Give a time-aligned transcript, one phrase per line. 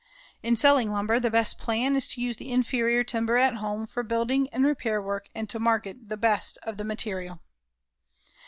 [0.41, 4.01] In selling lumber, the best plan is to use the inferior timber at home for
[4.01, 7.39] building and repair work and to market the best of the material.